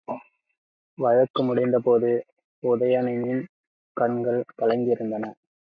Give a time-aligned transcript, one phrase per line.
[0.97, 2.09] வழக்கு முடிந்தபோது
[2.63, 3.43] உதயணனின்
[3.97, 5.25] கண்கள் கலங்கியிருந்தன.